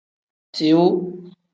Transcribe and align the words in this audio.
Tiu. 0.59 0.83